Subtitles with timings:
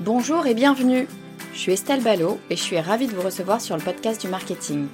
[0.00, 1.06] Bonjour et bienvenue.
[1.52, 4.28] Je suis Estelle Ballot et je suis ravie de vous recevoir sur le podcast du
[4.28, 4.88] marketing.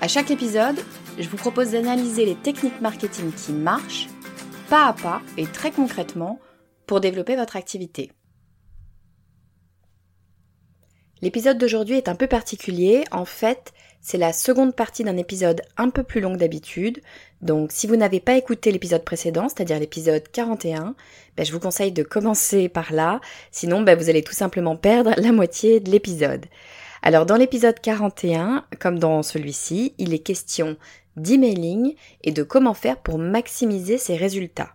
[0.00, 0.78] À chaque épisode,
[1.18, 4.06] je vous propose d'analyser les techniques marketing qui marchent,
[4.70, 6.38] pas à pas et très concrètement,
[6.86, 8.12] pour développer votre activité.
[11.20, 13.02] L'épisode d'aujourd'hui est un peu particulier.
[13.10, 17.00] En fait, c'est la seconde partie d'un épisode un peu plus long que d'habitude.
[17.42, 20.94] Donc si vous n'avez pas écouté l'épisode précédent, c'est-à-dire l'épisode 41,
[21.36, 23.20] ben, je vous conseille de commencer par là.
[23.50, 26.46] Sinon, ben, vous allez tout simplement perdre la moitié de l'épisode.
[27.02, 30.76] Alors dans l'épisode 41, comme dans celui-ci, il est question
[31.16, 34.74] d'emailing et de comment faire pour maximiser ses résultats.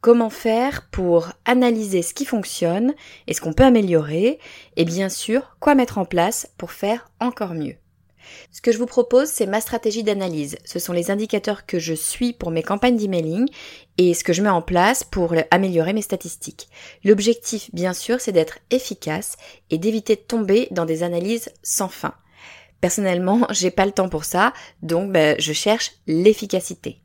[0.00, 2.94] Comment faire pour analyser ce qui fonctionne
[3.26, 4.38] et ce qu'on peut améliorer
[4.76, 7.74] et bien sûr quoi mettre en place pour faire encore mieux.
[8.52, 10.56] Ce que je vous propose, c'est ma stratégie d'analyse.
[10.64, 13.48] Ce sont les indicateurs que je suis pour mes campagnes d'emailing
[13.98, 16.68] et ce que je mets en place pour améliorer mes statistiques.
[17.04, 19.36] L'objectif, bien sûr, c'est d'être efficace
[19.70, 22.14] et d'éviter de tomber dans des analyses sans fin.
[22.80, 27.00] Personnellement, j'ai pas le temps pour ça, donc ben, je cherche l'efficacité.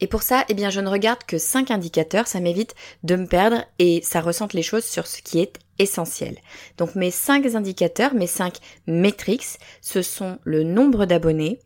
[0.00, 3.26] Et pour ça, eh bien, je ne regarde que 5 indicateurs, ça m'évite de me
[3.26, 6.38] perdre et ça ressente les choses sur ce qui est essentiel.
[6.78, 11.58] Donc mes 5 indicateurs, mes 5 métriques, ce sont le nombre d'abonnés,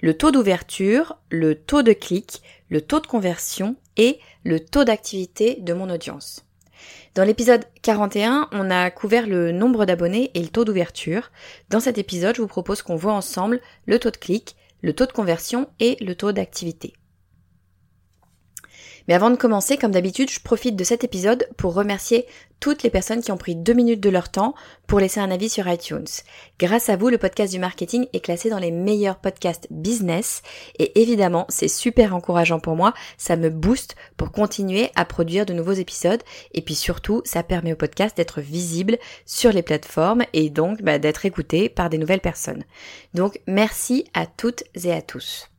[0.00, 5.56] le taux d'ouverture, le taux de clic, le taux de conversion et le taux d'activité
[5.60, 6.44] de mon audience.
[7.14, 11.30] Dans l'épisode 41, on a couvert le nombre d'abonnés et le taux d'ouverture.
[11.68, 15.06] Dans cet épisode, je vous propose qu'on voit ensemble le taux de clic, le taux
[15.06, 16.94] de conversion et le taux d'activité.
[19.08, 22.26] Mais avant de commencer, comme d'habitude, je profite de cet épisode pour remercier
[22.62, 24.54] toutes les personnes qui ont pris deux minutes de leur temps
[24.86, 26.06] pour laisser un avis sur iTunes.
[26.60, 30.42] Grâce à vous, le podcast du marketing est classé dans les meilleurs podcasts business
[30.78, 32.94] et évidemment, c'est super encourageant pour moi.
[33.18, 36.22] Ça me booste pour continuer à produire de nouveaux épisodes
[36.54, 41.00] et puis surtout, ça permet au podcast d'être visible sur les plateformes et donc bah,
[41.00, 42.62] d'être écouté par des nouvelles personnes.
[43.12, 45.51] Donc, merci à toutes et à tous.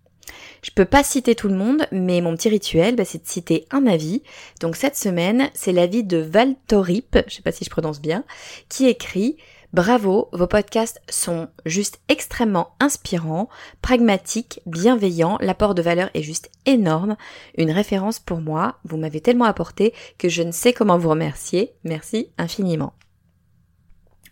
[0.61, 3.65] Je peux pas citer tout le monde, mais mon petit rituel, bah, c'est de citer
[3.71, 4.23] un avis.
[4.61, 8.23] Donc cette semaine, c'est l'avis de Valtorip, je sais pas si je prononce bien,
[8.69, 9.37] qui écrit
[9.73, 13.49] Bravo, vos podcasts sont juste extrêmement inspirants,
[13.81, 17.17] pragmatiques, bienveillants, l'apport de valeur est juste énorme,
[17.57, 21.73] une référence pour moi, vous m'avez tellement apporté que je ne sais comment vous remercier,
[21.83, 22.93] merci infiniment.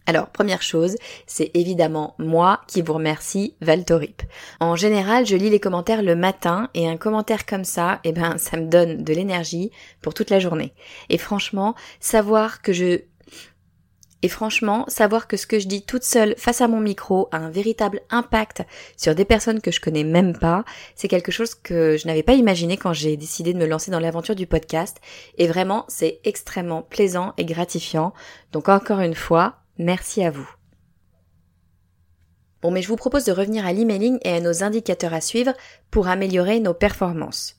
[0.07, 0.95] Alors, première chose,
[1.27, 4.23] c'est évidemment moi qui vous remercie, Valtorip.
[4.59, 8.37] En général, je lis les commentaires le matin et un commentaire comme ça, eh ben,
[8.37, 10.73] ça me donne de l'énergie pour toute la journée.
[11.09, 13.01] Et franchement, savoir que je
[14.23, 17.37] et franchement, savoir que ce que je dis toute seule face à mon micro a
[17.37, 18.61] un véritable impact
[18.95, 20.63] sur des personnes que je connais même pas,
[20.95, 23.99] c'est quelque chose que je n'avais pas imaginé quand j'ai décidé de me lancer dans
[23.99, 24.97] l'aventure du podcast.
[25.39, 28.13] Et vraiment, c'est extrêmement plaisant et gratifiant.
[28.51, 30.49] Donc encore une fois, Merci à vous.
[32.61, 35.53] Bon, mais je vous propose de revenir à l'emailing et à nos indicateurs à suivre
[35.89, 37.55] pour améliorer nos performances.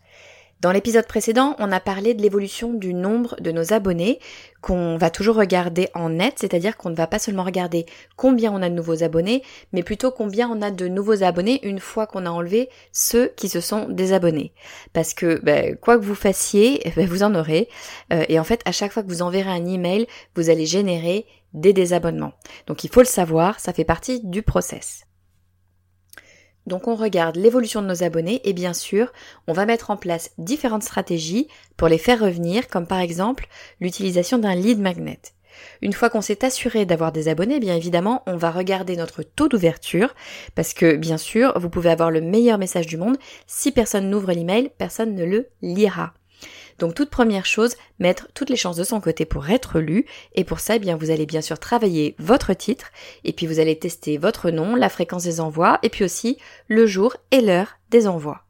[0.63, 4.21] Dans l'épisode précédent, on a parlé de l'évolution du nombre de nos abonnés
[4.61, 8.63] qu'on va toujours regarder en net, c'est-à-dire qu'on ne va pas seulement regarder combien on
[8.63, 9.43] a de nouveaux abonnés,
[9.73, 13.49] mais plutôt combien on a de nouveaux abonnés une fois qu'on a enlevé ceux qui
[13.49, 14.53] se sont désabonnés.
[14.93, 17.69] Parce que ben, quoi que vous fassiez, ben, vous en aurez.
[18.13, 20.07] Euh, et en fait, à chaque fois que vous enverrez un email,
[20.37, 22.35] vous allez générer des désabonnements.
[22.69, 25.07] Donc il faut le savoir, ça fait partie du process.
[26.67, 29.13] Donc on regarde l'évolution de nos abonnés et bien sûr,
[29.47, 33.49] on va mettre en place différentes stratégies pour les faire revenir, comme par exemple
[33.81, 35.21] l'utilisation d'un lead magnet.
[35.81, 39.49] Une fois qu'on s'est assuré d'avoir des abonnés, bien évidemment, on va regarder notre taux
[39.49, 40.15] d'ouverture
[40.55, 44.33] parce que bien sûr, vous pouvez avoir le meilleur message du monde, si personne n'ouvre
[44.33, 46.15] l'email, personne ne le lira.
[46.83, 50.43] Donc toute première chose, mettre toutes les chances de son côté pour être lu et
[50.43, 52.87] pour ça, eh bien vous allez bien sûr travailler votre titre
[53.23, 56.85] et puis vous allez tester votre nom, la fréquence des envois et puis aussi le
[56.87, 58.43] jour et l'heure des envois.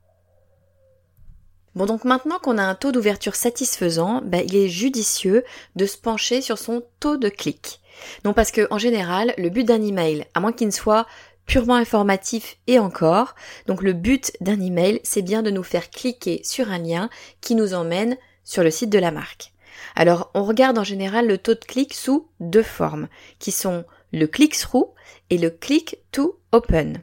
[1.74, 5.44] Bon donc maintenant qu'on a un taux d'ouverture satisfaisant, bah, il est judicieux
[5.76, 7.82] de se pencher sur son taux de clic.
[8.24, 11.06] Non parce que en général, le but d'un email, à moins qu'il ne soit
[11.46, 13.34] purement informatif et encore,
[13.66, 17.10] donc le but d'un email, c'est bien de nous faire cliquer sur un lien
[17.40, 19.52] qui nous emmène sur le site de la marque.
[19.94, 23.08] Alors on regarde en général le taux de clic sous deux formes,
[23.38, 24.92] qui sont le click-through
[25.30, 27.02] et le click to open.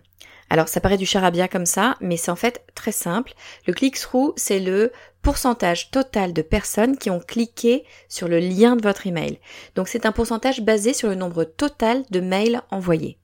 [0.49, 3.33] Alors ça paraît du charabia comme ça, mais c'est en fait très simple.
[3.67, 4.91] Le click-through, c'est le
[5.21, 9.39] pourcentage total de personnes qui ont cliqué sur le lien de votre email.
[9.75, 13.19] Donc c'est un pourcentage basé sur le nombre total de mails envoyés.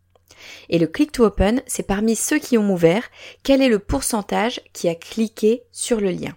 [0.69, 3.03] Et le click to open, c'est parmi ceux qui ont ouvert,
[3.43, 6.35] quel est le pourcentage qui a cliqué sur le lien?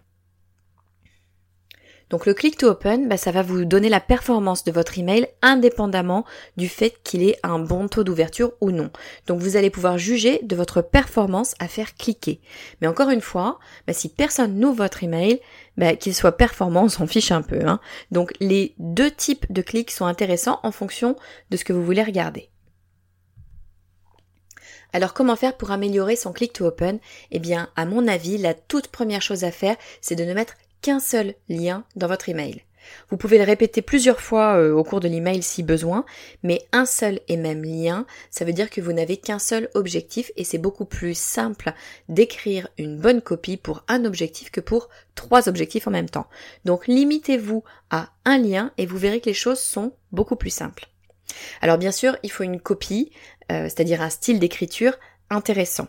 [2.10, 5.26] Donc le click to open, bah, ça va vous donner la performance de votre email
[5.42, 6.24] indépendamment
[6.56, 8.90] du fait qu'il ait un bon taux d'ouverture ou non.
[9.26, 12.40] Donc vous allez pouvoir juger de votre performance à faire cliquer.
[12.80, 15.40] Mais encore une fois, bah, si personne n'ouvre votre email,
[15.76, 17.60] bah, qu'il soit performant, on s'en fiche un peu.
[17.66, 17.80] Hein.
[18.10, 21.16] Donc les deux types de clics sont intéressants en fonction
[21.50, 22.48] de ce que vous voulez regarder.
[24.92, 26.98] Alors comment faire pour améliorer son click to open?
[27.30, 30.54] Eh bien, à mon avis, la toute première chose à faire, c'est de ne mettre
[30.80, 32.62] qu'un seul lien dans votre email.
[33.10, 36.06] Vous pouvez le répéter plusieurs fois euh, au cours de l'email si besoin,
[36.42, 40.30] mais un seul et même lien, ça veut dire que vous n'avez qu'un seul objectif
[40.36, 41.72] et c'est beaucoup plus simple
[42.08, 46.28] d'écrire une bonne copie pour un objectif que pour trois objectifs en même temps.
[46.64, 50.88] Donc limitez-vous à un lien et vous verrez que les choses sont beaucoup plus simples.
[51.60, 53.10] Alors bien sûr, il faut une copie,
[53.50, 54.94] euh, c'est-à-dire un style d'écriture
[55.30, 55.88] intéressant.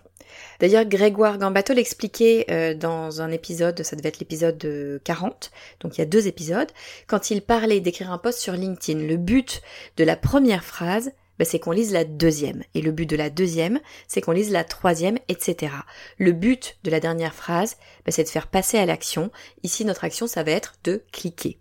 [0.59, 6.01] D'ailleurs, Grégoire Gambato l'expliquait euh, dans un épisode, ça devait être l'épisode 40, donc il
[6.01, 6.69] y a deux épisodes,
[7.07, 8.99] quand il parlait d'écrire un post sur LinkedIn.
[9.07, 9.61] Le but
[9.97, 12.63] de la première phrase, bah, c'est qu'on lise la deuxième.
[12.75, 15.73] Et le but de la deuxième, c'est qu'on lise la troisième, etc.
[16.17, 19.31] Le but de la dernière phrase, bah, c'est de faire passer à l'action.
[19.63, 21.57] Ici, notre action, ça va être de cliquer.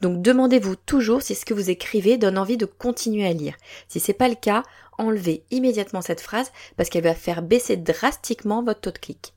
[0.00, 3.54] Donc demandez-vous toujours si ce que vous écrivez donne envie de continuer à lire.
[3.88, 4.64] Si c'est pas le cas,
[4.98, 9.34] enlevez immédiatement cette phrase parce qu'elle va faire baisser drastiquement votre taux de clic.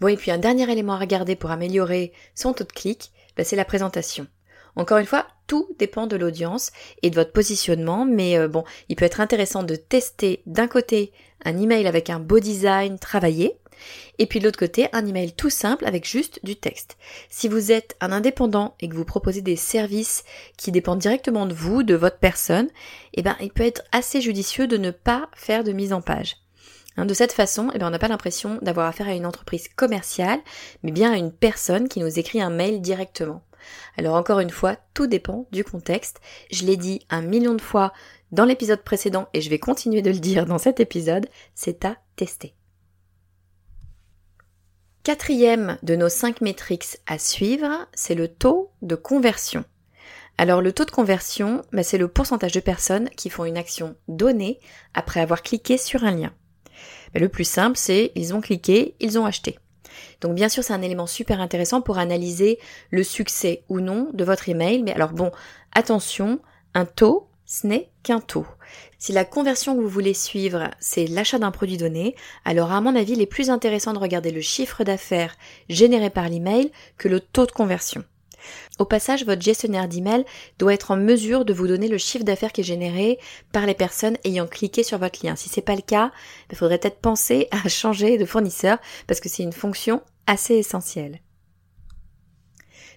[0.00, 3.44] Bon, et puis un dernier élément à regarder pour améliorer son taux de clic, bah,
[3.44, 4.26] c'est la présentation.
[4.76, 6.70] Encore une fois, tout dépend de l'audience
[7.02, 11.12] et de votre positionnement, mais euh, bon, il peut être intéressant de tester d'un côté
[11.44, 13.58] un email avec un beau design travaillé,
[14.18, 16.96] et puis de l'autre côté, un email tout simple avec juste du texte.
[17.28, 20.24] Si vous êtes un indépendant et que vous proposez des services
[20.56, 22.68] qui dépendent directement de vous, de votre personne,
[23.14, 26.36] eh ben, il peut être assez judicieux de ne pas faire de mise en page.
[26.96, 29.68] Hein, de cette façon, eh ben, on n'a pas l'impression d'avoir affaire à une entreprise
[29.68, 30.40] commerciale,
[30.82, 33.42] mais bien à une personne qui nous écrit un mail directement.
[33.96, 36.20] Alors encore une fois, tout dépend du contexte.
[36.50, 37.92] Je l'ai dit un million de fois
[38.32, 41.96] dans l'épisode précédent et je vais continuer de le dire dans cet épisode, c'est à
[42.16, 42.54] tester.
[45.02, 49.64] Quatrième de nos cinq métriques à suivre, c'est le taux de conversion.
[50.38, 53.96] Alors le taux de conversion, bah, c'est le pourcentage de personnes qui font une action
[54.08, 54.58] donnée
[54.94, 56.32] après avoir cliqué sur un lien.
[57.14, 59.58] Bah, le plus simple, c'est ils ont cliqué, ils ont acheté.
[60.20, 62.58] Donc bien sûr, c'est un élément super intéressant pour analyser
[62.90, 64.82] le succès ou non de votre email.
[64.82, 65.30] Mais alors bon,
[65.74, 66.40] attention,
[66.74, 68.46] un taux, ce n'est qu'un taux.
[68.98, 72.96] Si la conversion que vous voulez suivre, c'est l'achat d'un produit donné, alors à mon
[72.96, 75.36] avis, il est plus intéressant de regarder le chiffre d'affaires
[75.68, 78.04] généré par l'email que le taux de conversion.
[78.78, 80.24] Au passage, votre gestionnaire d'email
[80.58, 83.18] doit être en mesure de vous donner le chiffre d'affaires qui est généré
[83.52, 85.36] par les personnes ayant cliqué sur votre lien.
[85.36, 86.12] Si c'est pas le cas,
[86.50, 91.20] il faudrait peut-être penser à changer de fournisseur parce que c'est une fonction assez essentielle.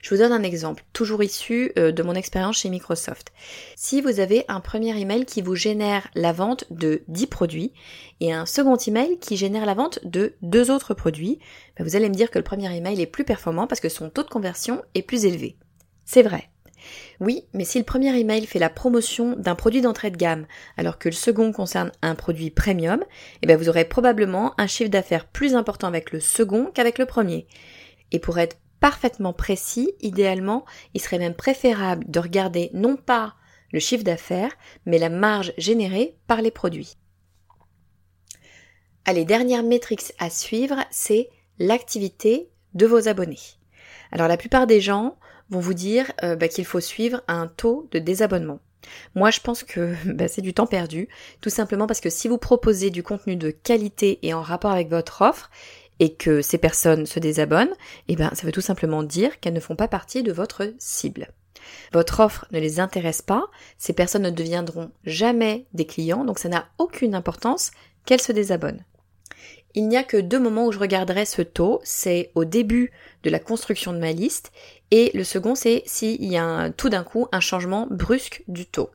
[0.01, 3.31] Je vous donne un exemple, toujours issu euh, de mon expérience chez Microsoft.
[3.75, 7.73] Si vous avez un premier email qui vous génère la vente de 10 produits
[8.21, 11.39] et un second email qui génère la vente de deux autres produits,
[11.77, 14.09] ben vous allez me dire que le premier email est plus performant parce que son
[14.09, 15.57] taux de conversion est plus élevé.
[16.05, 16.49] C'est vrai.
[17.19, 20.45] Oui, mais si le premier email fait la promotion d'un produit d'entrée de gamme,
[20.77, 23.03] alors que le second concerne un produit premium,
[23.41, 27.05] eh bien vous aurez probablement un chiffre d'affaires plus important avec le second qu'avec le
[27.05, 27.47] premier.
[28.11, 33.35] Et pour être parfaitement précis, idéalement, il serait même préférable de regarder non pas
[33.71, 34.51] le chiffre d'affaires,
[34.85, 36.95] mais la marge générée par les produits.
[39.05, 43.39] Allez, dernière métrique à suivre, c'est l'activité de vos abonnés.
[44.11, 45.17] Alors la plupart des gens
[45.49, 48.59] vont vous dire euh, bah, qu'il faut suivre un taux de désabonnement.
[49.15, 51.09] Moi, je pense que bah, c'est du temps perdu,
[51.41, 54.89] tout simplement parce que si vous proposez du contenu de qualité et en rapport avec
[54.89, 55.49] votre offre,
[55.99, 57.73] et que ces personnes se désabonnent,
[58.07, 61.29] eh ben, ça veut tout simplement dire qu'elles ne font pas partie de votre cible.
[61.93, 63.45] Votre offre ne les intéresse pas,
[63.77, 67.71] ces personnes ne deviendront jamais des clients, donc ça n'a aucune importance
[68.05, 68.83] qu'elles se désabonnent.
[69.75, 72.91] Il n'y a que deux moments où je regarderai ce taux, c'est au début
[73.23, 74.51] de la construction de ma liste
[74.89, 78.89] et le second c'est s'il y a tout d'un coup un changement brusque du taux.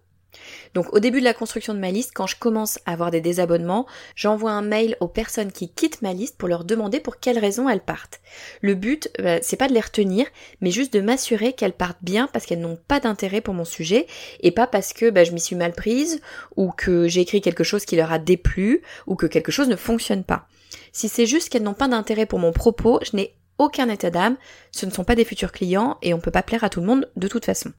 [0.74, 3.20] Donc au début de la construction de ma liste, quand je commence à avoir des
[3.20, 3.86] désabonnements,
[4.16, 7.68] j'envoie un mail aux personnes qui quittent ma liste pour leur demander pour quelles raisons
[7.68, 8.20] elles partent.
[8.60, 10.26] Le but, bah, c'est pas de les retenir,
[10.60, 14.06] mais juste de m'assurer qu'elles partent bien parce qu'elles n'ont pas d'intérêt pour mon sujet
[14.40, 16.20] et pas parce que bah, je m'y suis mal prise
[16.56, 19.76] ou que j'ai écrit quelque chose qui leur a déplu ou que quelque chose ne
[19.76, 20.46] fonctionne pas.
[20.92, 24.36] Si c'est juste qu'elles n'ont pas d'intérêt pour mon propos, je n'ai aucun état d'âme,
[24.72, 26.86] ce ne sont pas des futurs clients et on peut pas plaire à tout le
[26.86, 27.72] monde de toute façon.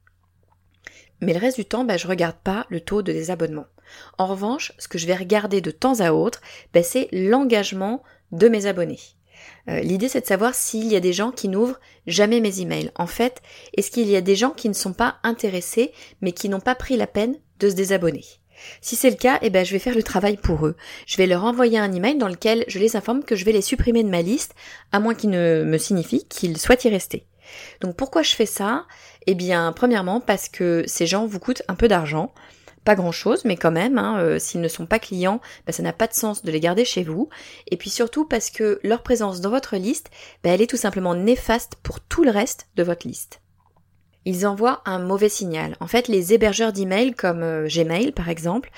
[1.21, 3.65] Mais le reste du temps, bah, je regarde pas le taux de désabonnement.
[4.17, 6.41] En revanche, ce que je vais regarder de temps à autre,
[6.73, 8.99] bah, c'est l'engagement de mes abonnés.
[9.69, 12.91] Euh, l'idée c'est de savoir s'il y a des gens qui n'ouvrent jamais mes emails.
[12.95, 13.41] En fait,
[13.75, 15.91] est-ce qu'il y a des gens qui ne sont pas intéressés
[16.21, 18.23] mais qui n'ont pas pris la peine de se désabonner?
[18.81, 20.75] Si c'est le cas, eh ben, je vais faire le travail pour eux.
[21.05, 23.61] Je vais leur envoyer un email dans lequel je les informe que je vais les
[23.61, 24.55] supprimer de ma liste,
[24.91, 27.27] à moins qu'ils ne me signifient qu'ils souhaitent y rester.
[27.81, 28.85] Donc pourquoi je fais ça?
[29.27, 32.33] Eh bien, premièrement, parce que ces gens vous coûtent un peu d'argent.
[32.83, 35.81] Pas grand chose, mais quand même, hein, euh, s'ils ne sont pas clients, ben, ça
[35.81, 37.29] n'a pas de sens de les garder chez vous.
[37.71, 40.11] Et puis surtout parce que leur présence dans votre liste,
[40.43, 43.41] ben, elle est tout simplement néfaste pour tout le reste de votre liste
[44.25, 45.77] ils envoient un mauvais signal.
[45.79, 48.71] En fait, les hébergeurs d'email comme euh, Gmail par exemple,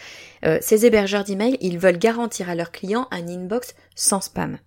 [0.46, 4.60] euh, ces hébergeurs d'email, ils veulent garantir à leurs clients un inbox sans spam.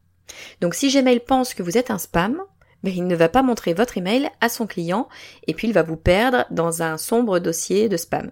[0.61, 2.43] Donc si Gmail pense que vous êtes un spam,
[2.85, 5.09] il ne va pas montrer votre email à son client
[5.47, 8.31] et puis il va vous perdre dans un sombre dossier de spam.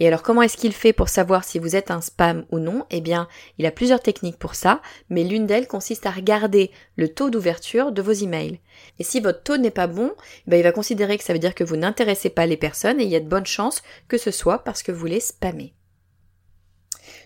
[0.00, 2.84] Et alors comment est-ce qu'il fait pour savoir si vous êtes un spam ou non?
[2.90, 3.28] Eh bien,
[3.58, 7.92] il a plusieurs techniques pour ça, mais l'une d'elles consiste à regarder le taux d'ouverture
[7.92, 8.58] de vos emails.
[8.98, 11.38] Et si votre taux n'est pas bon, eh ben, il va considérer que ça veut
[11.38, 14.18] dire que vous n'intéressez pas les personnes et il y a de bonnes chances que
[14.18, 15.74] ce soit parce que vous les spammez.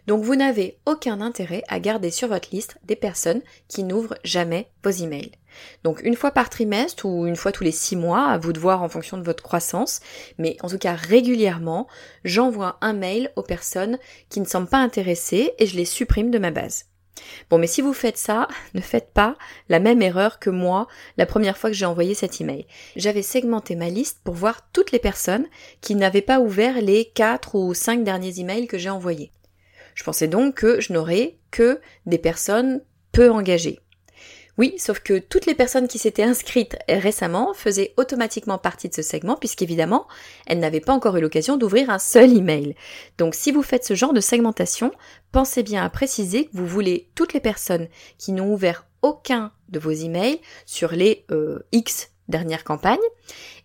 [0.08, 4.70] Donc vous n'avez aucun intérêt à garder sur votre liste des personnes qui n'ouvrent jamais
[4.82, 5.32] vos emails.
[5.84, 8.58] Donc une fois par trimestre ou une fois tous les six mois, à vous de
[8.58, 10.00] voir en fonction de votre croissance,
[10.38, 11.88] mais en tout cas régulièrement,
[12.24, 13.98] j'envoie un mail aux personnes
[14.30, 16.86] qui ne semblent pas intéressées et je les supprime de ma base.
[17.50, 19.36] Bon, mais si vous faites ça, ne faites pas
[19.68, 20.88] la même erreur que moi
[21.18, 22.66] la première fois que j'ai envoyé cet email.
[22.96, 25.44] J'avais segmenté ma liste pour voir toutes les personnes
[25.82, 29.32] qui n'avaient pas ouvert les quatre ou cinq derniers emails que j'ai envoyés.
[29.98, 33.80] Je pensais donc que je n'aurais que des personnes peu engagées.
[34.56, 39.02] Oui, sauf que toutes les personnes qui s'étaient inscrites récemment faisaient automatiquement partie de ce
[39.02, 40.06] segment puisqu'évidemment,
[40.46, 42.76] elles n'avaient pas encore eu l'occasion d'ouvrir un seul email.
[43.18, 44.92] Donc si vous faites ce genre de segmentation,
[45.32, 47.88] pensez bien à préciser que vous voulez toutes les personnes
[48.18, 52.98] qui n'ont ouvert aucun de vos emails sur les euh, X dernières campagnes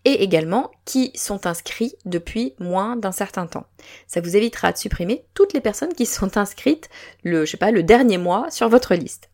[0.06, 3.66] et également qui sont inscrits depuis moins d'un certain temps.
[4.08, 6.90] Ça vous évitera de supprimer toutes les personnes qui sont inscrites
[7.24, 9.30] le, je sais pas, le dernier mois sur votre liste.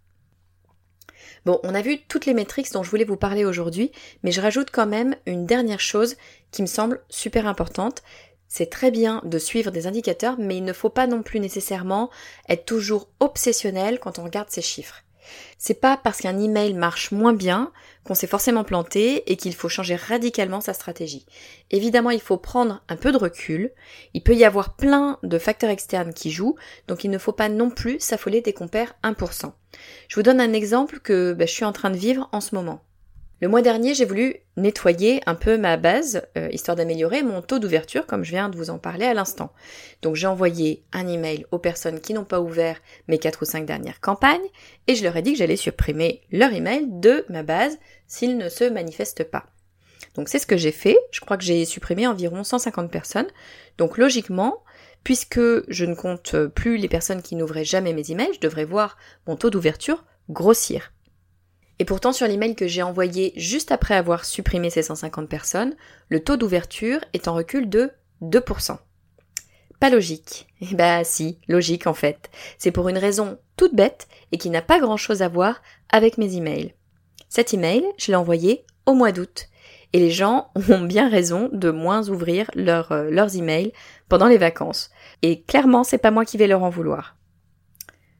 [1.46, 3.92] Bon, on a vu toutes les métriques dont je voulais vous parler aujourd'hui,
[4.24, 6.18] mais je rajoute quand même une dernière chose
[6.52, 8.04] qui me semble super importante.
[8.48, 12.10] C'est très bien de suivre des indicateurs, mais il ne faut pas non plus nécessairement
[12.50, 15.04] être toujours obsessionnel quand on regarde ces chiffres.
[15.58, 17.72] C'est pas parce qu'un email marche moins bien
[18.04, 21.26] qu'on s'est forcément planté et qu'il faut changer radicalement sa stratégie.
[21.72, 23.72] Évidemment, il faut prendre un peu de recul.
[24.14, 26.56] Il peut y avoir plein de facteurs externes qui jouent,
[26.88, 29.52] donc il ne faut pas non plus s'affoler dès qu'on perd 1%.
[30.08, 32.56] Je vous donne un exemple que bah, je suis en train de vivre en ce
[32.56, 32.82] moment.
[33.42, 37.60] Le mois dernier, j'ai voulu nettoyer un peu ma base, euh, histoire d'améliorer mon taux
[37.60, 39.54] d'ouverture, comme je viens de vous en parler à l'instant.
[40.02, 43.66] Donc j'ai envoyé un email aux personnes qui n'ont pas ouvert mes 4 ou 5
[43.66, 44.46] dernières campagnes,
[44.88, 48.50] et je leur ai dit que j'allais supprimer leur email de ma base s'ils ne
[48.50, 49.46] se manifestent pas.
[50.16, 53.28] Donc c'est ce que j'ai fait, je crois que j'ai supprimé environ 150 personnes,
[53.78, 54.66] donc logiquement,
[55.06, 58.98] puisque je ne compte plus les personnes qui n'ouvraient jamais mes emails, je devrais voir
[59.28, 60.92] mon taux d'ouverture grossir.
[61.80, 65.76] Et pourtant, sur l'email que j'ai envoyé juste après avoir supprimé ces 150 personnes,
[66.10, 68.78] le taux d'ouverture est en recul de 2%.
[69.80, 70.46] Pas logique.
[70.62, 72.30] Eh bah si, logique en fait.
[72.58, 76.18] C'est pour une raison toute bête et qui n'a pas grand chose à voir avec
[76.18, 76.74] mes emails.
[77.30, 79.48] Cet email, je l'ai envoyé au mois d'août.
[79.94, 83.72] Et les gens ont bien raison de moins ouvrir euh, leurs emails
[84.10, 84.90] pendant les vacances.
[85.22, 87.16] Et clairement, c'est pas moi qui vais leur en vouloir.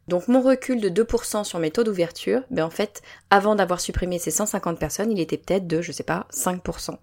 [0.10, 4.18] Donc mon recul de 2% sur mes taux d'ouverture, ben en fait, avant d'avoir supprimé
[4.18, 6.98] ces 150 personnes, il était peut-être de, je sais pas, 5%.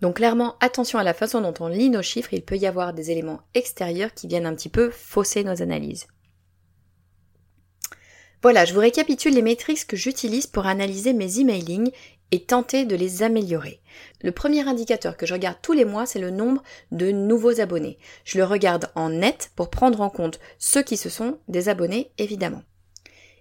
[0.00, 2.94] Donc clairement, attention à la façon dont on lit nos chiffres, il peut y avoir
[2.94, 6.06] des éléments extérieurs qui viennent un petit peu fausser nos analyses.
[8.42, 11.92] Voilà, je vous récapitule les métriques que j'utilise pour analyser mes emailings
[12.32, 13.80] et tenter de les améliorer.
[14.20, 17.98] Le premier indicateur que je regarde tous les mois, c'est le nombre de nouveaux abonnés.
[18.24, 22.62] Je le regarde en net pour prendre en compte ceux qui se sont désabonnés, évidemment.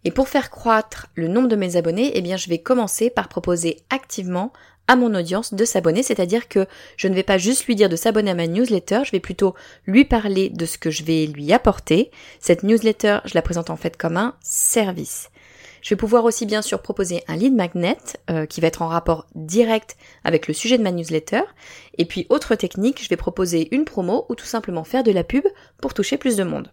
[0.03, 3.27] Et pour faire croître le nombre de mes abonnés, eh bien, je vais commencer par
[3.27, 4.53] proposer activement
[4.92, 6.68] à mon audience de s'abonner, c'est-à-dire que
[6.98, 9.56] je ne vais pas juste lui dire de s'abonner à ma newsletter, je vais plutôt
[9.88, 12.12] lui parler de ce que je vais lui apporter.
[12.42, 15.30] Cette newsletter, je la présente en fait comme un service.
[15.82, 17.96] Je vais pouvoir aussi bien sûr proposer un lead magnet
[18.30, 19.96] euh, qui va être en rapport direct
[20.26, 21.44] avec le sujet de ma newsletter.
[21.98, 25.24] Et puis autre technique, je vais proposer une promo ou tout simplement faire de la
[25.24, 25.46] pub
[25.82, 26.70] pour toucher plus de monde.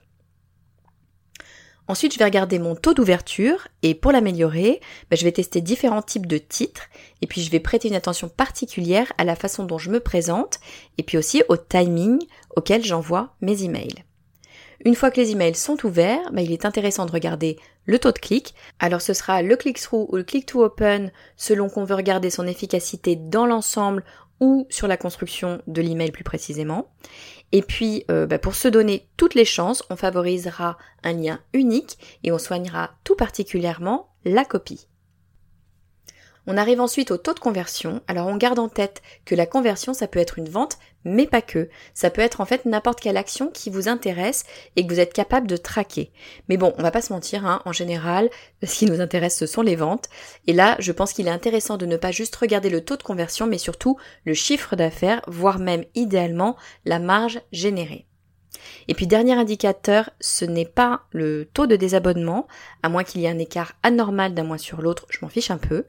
[1.89, 4.81] Ensuite, je vais regarder mon taux d'ouverture et pour l'améliorer,
[5.11, 6.83] bah, je vais tester différents types de titres
[7.23, 10.61] et puis je vais prêter une attention particulière à la façon dont je me présente
[10.99, 12.19] et puis aussi au timing
[12.55, 14.05] auquel j'envoie mes emails.
[14.85, 18.13] Une fois que les emails sont ouverts, bah, il est intéressant de regarder le taux
[18.13, 18.55] de clic.
[18.81, 23.47] Alors ce sera le click-through ou le click-to-open selon qu'on veut regarder son efficacité dans
[23.47, 24.05] l'ensemble
[24.41, 26.89] ou sur la construction de l'email plus précisément.
[27.53, 31.99] Et puis, euh, bah, pour se donner toutes les chances, on favorisera un lien unique
[32.25, 34.87] et on soignera tout particulièrement la copie.
[36.51, 38.01] On arrive ensuite au taux de conversion.
[38.09, 41.43] Alors on garde en tête que la conversion, ça peut être une vente, mais pas
[41.43, 41.69] que.
[41.93, 45.13] Ça peut être en fait n'importe quelle action qui vous intéresse et que vous êtes
[45.13, 46.11] capable de traquer.
[46.49, 48.31] Mais bon, on va pas se mentir, hein, en général,
[48.63, 50.09] ce qui nous intéresse, ce sont les ventes.
[50.47, 53.03] Et là, je pense qu'il est intéressant de ne pas juste regarder le taux de
[53.03, 58.08] conversion, mais surtout le chiffre d'affaires, voire même idéalement la marge générée.
[58.89, 62.47] Et puis dernier indicateur, ce n'est pas le taux de désabonnement,
[62.83, 65.51] à moins qu'il y ait un écart anormal d'un mois sur l'autre, je m'en fiche
[65.51, 65.85] un peu.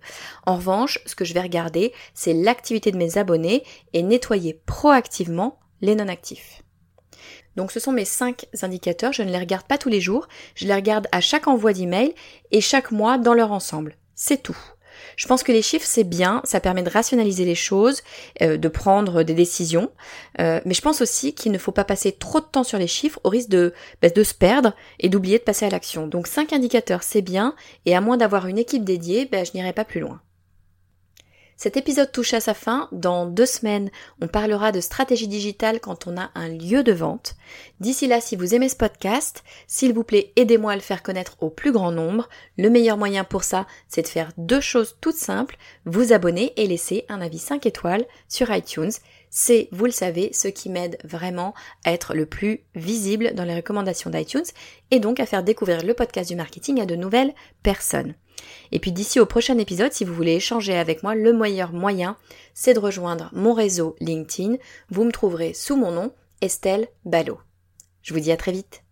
[0.45, 3.63] En revanche, ce que je vais regarder, c'est l'activité de mes abonnés
[3.93, 6.61] et nettoyer proactivement les non-actifs.
[7.55, 10.65] Donc ce sont mes cinq indicateurs, je ne les regarde pas tous les jours, je
[10.65, 12.13] les regarde à chaque envoi d'email
[12.51, 13.97] et chaque mois dans leur ensemble.
[14.15, 14.57] C'est tout.
[15.15, 18.01] Je pense que les chiffres c'est bien, ça permet de rationaliser les choses,
[18.41, 19.91] euh, de prendre des décisions,
[20.39, 22.87] euh, mais je pense aussi qu'il ne faut pas passer trop de temps sur les
[22.87, 26.07] chiffres au risque de, bah, de se perdre et d'oublier de passer à l'action.
[26.07, 29.73] Donc 5 indicateurs c'est bien, et à moins d'avoir une équipe dédiée, bah, je n'irai
[29.73, 30.21] pas plus loin.
[31.61, 32.87] Cet épisode touche à sa fin.
[32.93, 33.91] Dans deux semaines,
[34.21, 37.35] on parlera de stratégie digitale quand on a un lieu de vente.
[37.81, 41.35] D'ici là, si vous aimez ce podcast, s'il vous plaît, aidez-moi à le faire connaître
[41.41, 42.29] au plus grand nombre.
[42.57, 45.57] Le meilleur moyen pour ça, c'est de faire deux choses toutes simples.
[45.83, 48.93] Vous abonner et laisser un avis 5 étoiles sur iTunes.
[49.29, 53.55] C'est, vous le savez, ce qui m'aide vraiment à être le plus visible dans les
[53.55, 54.45] recommandations d'iTunes
[54.91, 58.13] et donc à faire découvrir le podcast du marketing à de nouvelles personnes.
[58.71, 62.17] Et puis d'ici au prochain épisode, si vous voulez échanger avec moi, le meilleur moyen,
[62.53, 64.55] c'est de rejoindre mon réseau LinkedIn.
[64.89, 67.39] Vous me trouverez sous mon nom, Estelle Ballot.
[68.01, 68.83] Je vous dis à très vite.